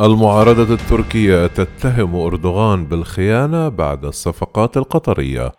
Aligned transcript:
المعارضة 0.00 0.74
التركية 0.74 1.46
تتهم 1.46 2.16
أردوغان 2.16 2.84
بالخيانة 2.84 3.68
بعد 3.68 4.04
الصفقات 4.04 4.76
القطرية. 4.76 5.52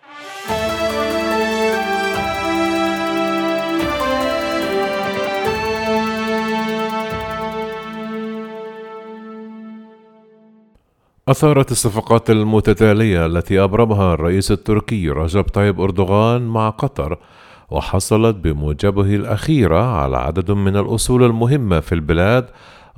أثارت 11.27 11.71
الصفقات 11.71 12.29
المتتالية 12.29 13.25
التي 13.25 13.63
أبرمها 13.63 14.13
الرئيس 14.13 14.51
التركي 14.51 15.09
رجب 15.09 15.43
طيب 15.43 15.81
أردوغان 15.81 16.41
مع 16.47 16.69
قطر 16.69 17.17
وحصلت 17.71 18.35
بموجبه 18.35 19.15
الأخيرة 19.15 19.81
على 20.01 20.17
عدد 20.17 20.51
من 20.51 20.77
الأصول 20.77 21.23
المهمة 21.23 21.79
في 21.79 21.95
البلاد 21.95 22.49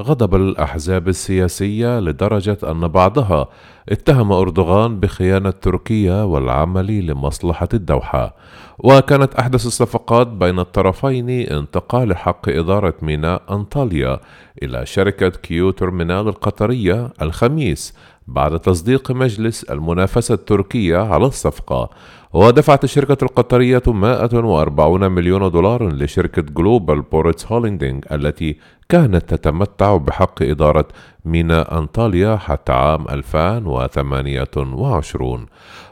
غضب 0.02 0.36
الأحزاب 0.36 1.08
السياسية 1.08 2.00
لدرجة 2.00 2.58
أن 2.64 2.88
بعضها 2.88 3.48
اتهم 3.90 4.32
أردوغان 4.32 5.00
بخيانة 5.00 5.50
تركيا 5.50 6.24
والعمل 6.24 7.08
لمصلحة 7.08 7.68
الدوحة. 7.74 8.36
وكانت 8.80 9.36
أحدث 9.36 9.66
الصفقات 9.66 10.28
بين 10.28 10.60
الطرفين 10.60 11.30
انتقال 11.30 12.18
حق 12.18 12.50
إدارة 12.50 12.94
ميناء 13.02 13.42
أنطاليا 13.52 14.20
إلى 14.64 14.86
شركة 14.86 15.30
كيو 15.30 15.72
ترمينال 15.72 16.28
القطرية 16.28 17.14
الخميس 17.22 17.94
بعد 18.28 18.60
تصديق 18.60 19.12
مجلس 19.12 19.64
المنافسة 19.64 20.34
التركية 20.34 20.98
على 20.98 21.26
الصفقة. 21.26 21.90
ودفعت 22.34 22.84
الشركة 22.84 23.18
القطرية 23.24 23.82
140 23.88 25.12
مليون 25.12 25.52
دولار 25.52 25.94
لشركة 25.94 26.42
جلوبال 26.42 27.02
بورتس 27.02 27.52
هوليندينج 27.52 28.06
التي 28.12 28.58
كانت 28.90 29.34
تتمتع 29.34 29.98
بحق 29.98 30.44
إدارة 30.44 30.88
ميناء 31.26 31.78
أنطاليا 31.78 32.36
حتى 32.36 32.72
عام 32.72 33.06
2028 33.10 35.46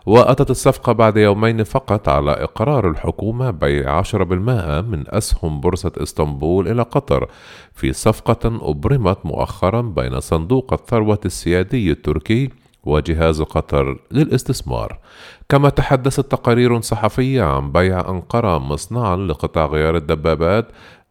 وأتت 0.05 0.51
الصفقة 0.51 0.93
بعد 0.93 1.17
يومين 1.17 1.63
فقط 1.63 2.09
على 2.09 2.31
إقرار 2.31 2.89
الحكومة 2.89 3.51
بيع 3.51 4.03
10% 4.03 4.15
من 4.15 5.03
أسهم 5.07 5.61
بورصة 5.61 5.91
إسطنبول 5.97 6.67
إلى 6.67 6.81
قطر 6.81 7.27
في 7.73 7.93
صفقة 7.93 8.69
أبرمت 8.69 9.17
مؤخرا 9.25 9.81
بين 9.81 10.19
صندوق 10.19 10.73
الثروة 10.73 11.19
السيادي 11.25 11.91
التركي 11.91 12.49
وجهاز 12.87 13.41
قطر 13.41 13.99
للاستثمار. 14.11 14.99
كما 15.49 15.69
تحدثت 15.69 16.31
تقارير 16.31 16.81
صحفية 16.81 17.43
عن 17.43 17.71
بيع 17.71 18.09
أنقرة 18.09 18.57
مصنعا 18.57 19.15
لقطع 19.15 19.65
غيار 19.65 19.97
الدبابات 19.97 20.67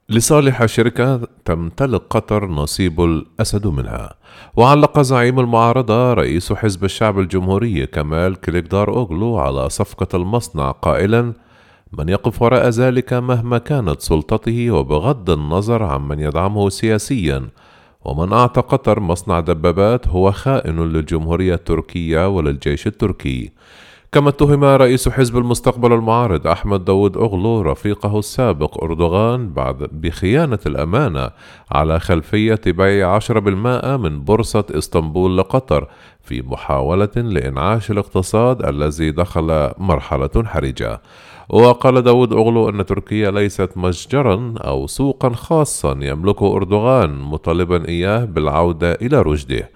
لصالح 0.08 0.66
شركة 0.66 1.20
تمتلك 1.44 2.02
قطر 2.10 2.47
نصيب 2.47 3.00
الأسد 3.00 3.66
منها. 3.66 4.14
وعلق 4.56 5.00
زعيم 5.00 5.41
المعارضة 5.41 6.14
رئيس 6.14 6.52
حزب 6.52 6.84
الشعب 6.84 7.19
الجمهوري 7.19 7.86
كمال 7.86 8.41
كليكدار 8.41 8.88
أوغلو 8.88 9.38
على 9.38 9.69
صفقة 9.69 10.16
المصنع 10.16 10.70
قائلا 10.70 11.32
من 11.92 12.08
يقف 12.08 12.42
وراء 12.42 12.69
ذلك 12.69 13.12
مهما 13.12 13.58
كانت 13.58 14.00
سلطته 14.00 14.70
وبغض 14.70 15.30
النظر 15.30 15.82
عن 15.82 16.08
من 16.08 16.20
يدعمه 16.20 16.69
سياسيا 16.69 17.48
ومن 18.06 18.32
أعطى 18.32 18.60
قطر 18.60 19.00
مصنع 19.00 19.40
دبابات 19.40 20.08
هو 20.08 20.32
خائن 20.32 20.80
للجمهورية 20.80 21.54
التركية 21.54 22.28
وللجيش 22.28 22.86
التركي. 22.86 23.50
كما 24.17 24.28
اتهم 24.28 24.64
رئيس 24.64 25.09
حزب 25.09 25.39
المستقبل 25.39 25.92
المعارض 25.92 26.47
أحمد 26.47 26.84
داود 26.84 27.17
أغلو 27.17 27.61
رفيقه 27.61 28.19
السابق 28.19 28.84
أردوغان 28.84 29.53
بعد 29.53 29.89
بخيانة 29.92 30.59
الأمانة 30.67 31.31
على 31.72 32.00
خلفية 32.00 32.61
بيع 32.67 33.14
عشرة 33.14 33.41
بالمائة 33.41 33.97
من 33.97 34.20
بورصة 34.20 34.64
إسطنبول 34.70 35.39
لقطر 35.39 35.89
في 36.22 36.42
محاولة 36.42 37.09
لإنعاش 37.17 37.91
الاقتصاد 37.91 38.67
الذي 38.67 39.11
دخل 39.11 39.70
مرحلة 39.78 40.44
حرجة. 40.44 41.00
وقال 41.48 42.03
داود 42.03 42.32
أغلو 42.32 42.69
أن 42.69 42.87
تركيا 42.87 43.31
ليست 43.31 43.71
متجرا 43.76 44.55
أو 44.59 44.87
سوقا 44.87 45.28
خاصا 45.28 45.99
يملكه 46.03 46.56
أردوغان 46.56 47.19
مطالبا 47.19 47.88
إياه 47.88 48.25
بالعودة 48.25 48.93
إلى 48.93 49.22
رشده. 49.22 49.71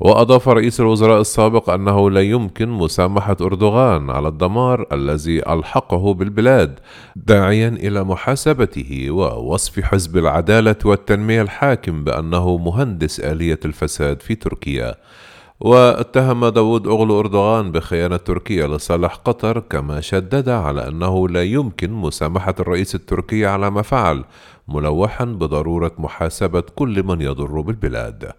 وأضاف 0.00 0.48
رئيس 0.48 0.80
الوزراء 0.80 1.20
السابق 1.20 1.70
أنه 1.70 2.10
لا 2.10 2.20
يمكن 2.20 2.68
مسامحة 2.68 3.36
أردوغان 3.40 4.10
على 4.10 4.28
الدمار 4.28 4.86
الذي 4.92 5.52
ألحقه 5.52 6.14
بالبلاد 6.14 6.78
داعيا 7.16 7.68
إلى 7.68 8.04
محاسبته 8.04 9.10
ووصف 9.10 9.80
حزب 9.80 10.16
العدالة 10.16 10.76
والتنمية 10.84 11.42
الحاكم 11.42 12.04
بأنه 12.04 12.56
مهندس 12.56 13.20
آلية 13.20 13.60
الفساد 13.64 14.22
في 14.22 14.34
تركيا. 14.34 14.94
واتهم 15.60 16.48
داود 16.48 16.86
أغلو 16.86 17.20
أردوغان 17.20 17.72
بخيانة 17.72 18.16
تركيا 18.16 18.66
لصالح 18.66 19.14
قطر 19.14 19.60
كما 19.60 20.00
شدد 20.00 20.48
على 20.48 20.88
أنه 20.88 21.28
لا 21.28 21.42
يمكن 21.42 21.92
مسامحة 21.92 22.54
الرئيس 22.60 22.94
التركي 22.94 23.46
على 23.46 23.70
ما 23.70 23.82
فعل 23.82 24.24
ملوحا 24.68 25.24
بضرورة 25.24 25.92
محاسبة 25.98 26.60
كل 26.60 27.02
من 27.02 27.20
يضر 27.20 27.60
بالبلاد. 27.60 28.32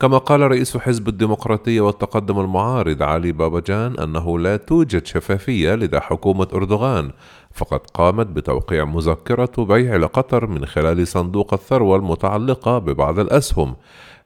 كما 0.00 0.18
قال 0.18 0.40
رئيس 0.40 0.76
حزب 0.76 1.08
الديمقراطية 1.08 1.80
والتقدم 1.80 2.40
المعارض 2.40 3.02
علي 3.02 3.32
باباجان 3.32 3.98
أنه 3.98 4.38
لا 4.38 4.56
توجد 4.56 5.06
شفافية 5.06 5.74
لدى 5.74 6.00
حكومة 6.00 6.48
أردوغان 6.54 7.10
فقد 7.52 7.80
قامت 7.94 8.26
بتوقيع 8.26 8.84
مذكرة 8.84 9.52
بيع 9.58 9.96
لقطر 9.96 10.46
من 10.46 10.66
خلال 10.66 11.08
صندوق 11.08 11.54
الثروة 11.54 11.96
المتعلقة 11.96 12.78
ببعض 12.78 13.18
الأسهم. 13.18 13.74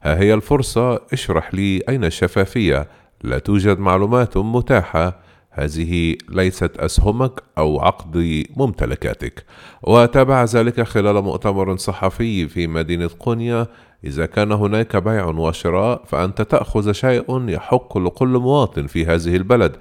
ها 0.01 0.19
هي 0.19 0.33
الفرصة 0.33 1.01
اشرح 1.13 1.53
لي 1.53 1.81
أين 1.89 2.03
الشفافية؟ 2.03 2.87
لا 3.23 3.39
توجد 3.39 3.79
معلومات 3.79 4.37
متاحة. 4.37 5.19
هذه 5.51 6.15
ليست 6.29 6.77
أسهمك 6.77 7.43
أو 7.57 7.79
عقد 7.79 8.43
ممتلكاتك. 8.57 9.45
وتابع 9.83 10.43
ذلك 10.43 10.81
خلال 10.81 11.23
مؤتمر 11.23 11.77
صحفي 11.77 12.47
في 12.47 12.67
مدينة 12.67 13.09
قونيا 13.19 13.67
إذا 14.03 14.25
كان 14.25 14.51
هناك 14.51 14.95
بيع 14.95 15.25
وشراء 15.25 16.03
فأنت 16.05 16.41
تأخذ 16.41 16.91
شيء 16.91 17.49
يحق 17.49 17.97
لكل 17.97 18.27
مواطن 18.27 18.87
في 18.87 19.05
هذه 19.05 19.35
البلد. 19.35 19.75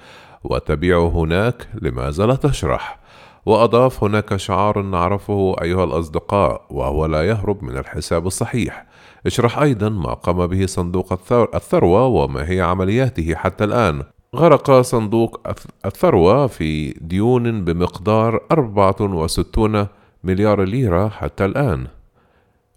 وتبيع 0.44 0.98
هناك 0.98 1.68
لماذا 1.82 2.26
لا 2.26 2.34
تشرح؟ 2.34 2.98
وأضاف 3.46 4.04
هناك 4.04 4.36
شعار 4.36 4.82
نعرفه 4.82 5.56
أيها 5.62 5.84
الأصدقاء 5.84 6.66
وهو 6.70 7.06
لا 7.06 7.28
يهرب 7.28 7.64
من 7.64 7.78
الحساب 7.78 8.26
الصحيح. 8.26 8.86
اشرح 9.26 9.58
أيضا 9.58 9.88
ما 9.88 10.14
قام 10.14 10.46
به 10.46 10.66
صندوق 10.66 11.12
الثروة 11.54 12.06
وما 12.06 12.50
هي 12.50 12.60
عملياته 12.60 13.34
حتى 13.34 13.64
الآن. 13.64 14.02
غرق 14.36 14.80
صندوق 14.80 15.40
الثروة 15.84 16.46
في 16.46 16.90
ديون 16.90 17.64
بمقدار 17.64 18.40
64 18.52 19.86
مليار 20.24 20.62
ليرة 20.62 21.08
حتى 21.08 21.44
الآن. 21.44 21.86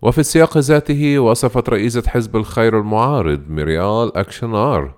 وفي 0.02 0.18
السياق 0.18 0.58
ذاته 0.58 1.20
وصفت 1.20 1.70
رئيسة 1.70 2.04
حزب 2.08 2.36
الخير 2.36 2.80
المعارض 2.80 3.42
ميريال 3.50 4.18
أكشنار 4.18 4.94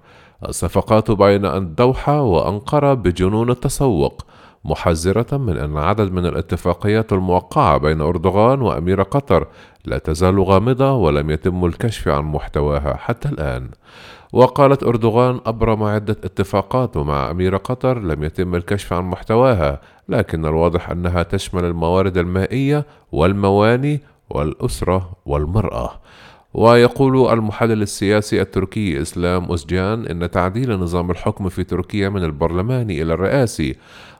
الصفقات 0.48 1.12
بين 1.12 1.46
الدوحة 1.46 2.22
وأنقرة 2.22 2.94
بجنون 2.94 3.50
التسوق 3.50 4.26
محذرة 4.66 5.38
من 5.38 5.58
أن 5.58 5.78
عدد 5.78 6.12
من 6.12 6.26
الاتفاقيات 6.26 7.14
الموقعة 7.14 7.78
بين 7.78 8.02
أردوغان 8.02 8.62
وأمير 8.62 9.02
قطر 9.02 9.48
لا 9.86 9.98
تزال 9.98 10.40
غامضة 10.40 10.94
ولم 10.94 11.30
يتم 11.30 11.66
الكشف 11.66 12.08
عن 12.08 12.24
محتواها 12.24 12.96
حتى 12.98 13.30
الآن. 13.30 13.70
وقالت 14.34 14.84
أردوغان 14.84 15.40
أبرم 15.46 15.84
عدة 15.84 16.18
اتفاقات 16.24 16.98
مع 16.98 17.32
أمير 17.32 17.56
قطر 17.56 18.00
لم 18.00 18.24
يتم 18.24 18.56
الكشف 18.56 18.94
عن 18.94 19.04
محتواها 19.04 19.82
لكن 20.10 20.46
الواضح 20.46 20.90
أنها 20.90 21.24
تشمل 21.24 21.66
الموارد 21.66 22.18
المائية 22.18 22.86
والمواني 23.12 24.02
والأسرة 24.30 25.12
والمرأة. 25.26 25.92
ويقول 26.54 27.34
المحلل 27.34 27.82
السياسي 27.82 28.42
التركي 28.42 29.02
إسلام 29.02 29.52
أسجان 29.52 30.06
إن 30.06 30.32
تعديل 30.32 30.80
نظام 30.80 31.12
الحكم 31.12 31.50
في 31.50 31.64
تركيا 31.64 32.10
من 32.10 32.24
البرلماني 32.24 33.02
إلى 33.02 33.14
الرئاسي 33.14 33.76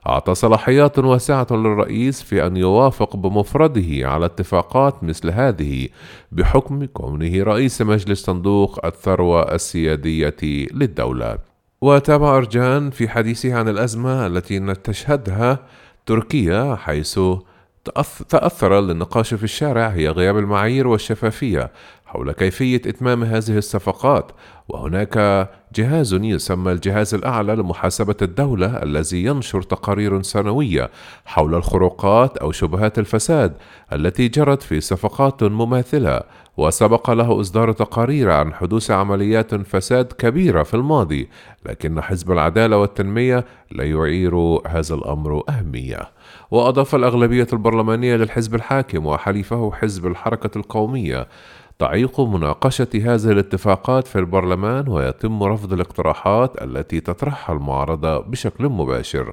أعطى 0.08 0.34
صلاحيات 0.34 0.98
واسعة 0.98 1.46
للرئيس 1.50 2.22
في 2.22 2.46
أن 2.46 2.56
يوافق 2.56 3.16
بمفرده 3.16 4.08
على 4.08 4.26
اتفاقات 4.26 5.04
مثل 5.04 5.30
هذه 5.30 5.88
بحكم 6.32 6.84
كونه 6.84 7.42
رئيس 7.42 7.82
مجلس 7.82 8.24
صندوق 8.24 8.86
الثروة 8.86 9.54
السيادية 9.54 10.36
للدولة. 10.72 11.38
وتابع 11.80 12.36
أرجان 12.36 12.90
في 12.90 13.08
حديثه 13.08 13.54
عن 13.54 13.68
الأزمة 13.68 14.26
التي 14.26 14.74
تشهدها 14.74 15.58
تركيا 16.06 16.74
حيث 16.74 17.20
تأثر 18.28 18.80
للنقاش 18.80 19.34
في 19.34 19.44
الشارع 19.44 19.88
هي 19.88 20.08
غياب 20.08 20.38
المعايير 20.38 20.86
والشفافية 20.86 21.70
حول 22.06 22.32
كيفية 22.32 22.76
إتمام 22.76 23.24
هذه 23.24 23.58
الصفقات 23.58 24.32
وهناك 24.68 25.48
جهاز 25.74 26.14
يسمى 26.14 26.72
الجهاز 26.72 27.14
الأعلى 27.14 27.54
لمحاسبة 27.56 28.16
الدولة 28.22 28.82
الذي 28.82 29.24
ينشر 29.24 29.62
تقارير 29.62 30.22
سنوية 30.22 30.90
حول 31.24 31.54
الخروقات 31.54 32.36
أو 32.36 32.52
شبهات 32.52 32.98
الفساد 32.98 33.56
التي 33.92 34.28
جرت 34.28 34.62
في 34.62 34.80
صفقات 34.80 35.42
مماثلة 35.42 36.20
وسبق 36.56 37.10
له 37.10 37.40
إصدار 37.40 37.72
تقارير 37.72 38.30
عن 38.30 38.54
حدوث 38.54 38.90
عمليات 38.90 39.54
فساد 39.54 40.12
كبيرة 40.12 40.62
في 40.62 40.74
الماضي 40.74 41.28
لكن 41.66 42.00
حزب 42.00 42.32
العدالة 42.32 42.78
والتنمية 42.78 43.44
لا 43.70 43.84
يعير 43.84 44.36
هذا 44.66 44.94
الأمر 44.94 45.42
أهمية. 45.48 46.00
وأضاف 46.50 46.94
الأغلبية 46.94 47.46
البرلمانية 47.52 48.16
للحزب 48.16 48.54
الحاكم 48.54 49.06
وحليفه 49.06 49.72
حزب 49.72 50.06
الحركة 50.06 50.58
القومية 50.58 51.28
تعيق 51.78 52.20
مناقشة 52.20 52.88
هذه 52.94 53.30
الاتفاقات 53.30 54.06
في 54.06 54.18
البرلمان 54.18 54.88
ويتم 54.88 55.42
رفض 55.42 55.72
الاقتراحات 55.72 56.62
التي 56.62 57.00
تطرحها 57.00 57.56
المعارضة 57.56 58.18
بشكل 58.18 58.68
مباشر. 58.68 59.32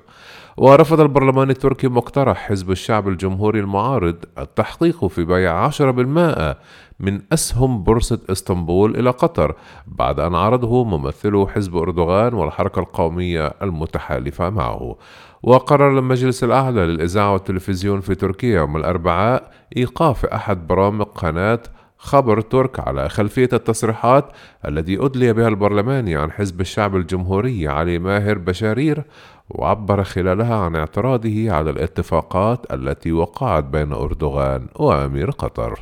ورفض 0.57 0.99
البرلمان 0.99 1.49
التركي 1.49 1.87
مقترح 1.87 2.37
حزب 2.37 2.71
الشعب 2.71 3.07
الجمهوري 3.07 3.59
المعارض 3.59 4.15
التحقيق 4.37 5.05
في 5.05 5.25
بيع 5.25 5.69
10% 5.69 6.55
من 6.99 7.21
أسهم 7.33 7.83
بورصة 7.83 8.19
إسطنبول 8.29 8.95
إلى 8.95 9.09
قطر 9.09 9.55
بعد 9.87 10.19
أن 10.19 10.35
عرضه 10.35 10.83
ممثلو 10.83 11.47
حزب 11.47 11.75
أردوغان 11.75 12.33
والحركة 12.33 12.79
القومية 12.79 13.53
المتحالفة 13.61 14.49
معه 14.49 14.95
وقرر 15.43 15.99
المجلس 15.99 16.43
الأعلى 16.43 16.85
للإذاعة 16.85 17.33
والتلفزيون 17.33 17.99
في 17.99 18.15
تركيا 18.15 18.55
يوم 18.55 18.77
الأربعاء 18.77 19.51
إيقاف 19.77 20.25
أحد 20.25 20.67
برامج 20.67 21.05
قناة 21.05 21.59
خبر 22.03 22.41
ترك 22.41 22.79
على 22.79 23.09
خلفية 23.09 23.49
التصريحات 23.53 24.25
الذي 24.65 25.05
أدلي 25.05 25.33
بها 25.33 25.47
البرلماني 25.47 26.15
عن 26.15 26.31
حزب 26.31 26.61
الشعب 26.61 26.95
الجمهوري 26.95 27.67
علي 27.67 27.99
ماهر 27.99 28.37
بشارير 28.37 29.03
وعبر 29.49 30.03
خلالها 30.03 30.55
عن 30.55 30.75
اعتراضه 30.75 31.51
على 31.51 31.69
الاتفاقات 31.69 32.73
التي 32.73 33.11
وقعت 33.11 33.63
بين 33.63 33.93
أردوغان 33.93 34.67
وأمير 34.75 35.31
قطر. 35.31 35.79